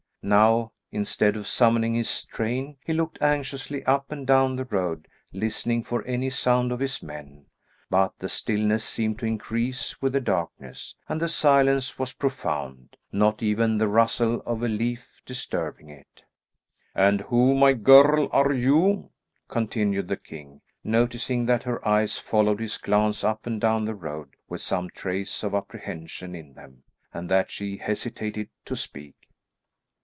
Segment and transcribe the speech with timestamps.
[0.23, 5.83] Now, instead of summoning his train, he looked anxiously up and down the road listening
[5.83, 7.47] for any sound of his men,
[7.89, 13.41] but the stillness seemed to increase with the darkness, and the silence was profound, not
[13.41, 16.21] even the rustle of a leaf disturbing it.
[16.93, 19.09] "And who, my girl, are you?"
[19.47, 24.35] continued the king, noticing that her eyes followed his glance up and down the road
[24.47, 29.15] with some trace of apprehension in them, and that she hesitated to speak.